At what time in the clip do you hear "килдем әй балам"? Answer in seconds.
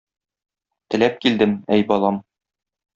1.27-2.23